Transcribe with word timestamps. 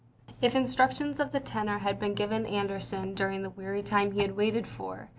If 0.41 0.55
instructions 0.55 1.19
of 1.19 1.31
this 1.31 1.43
tenor 1.45 1.77
had 1.77 1.99
been 1.99 2.15
given 2.15 2.47
An 2.47 2.67
derson 2.67 3.13
during 3.13 3.43
the 3.43 3.51
weary 3.51 3.83
time 3.83 4.13
he 4.13 4.21
had 4.21 4.31
waited 4.35 4.65
for 4.65 4.93
,iki; 4.93 4.95
kmi 4.99 5.01
\ii 5.01 5.03
s. 5.03 5.09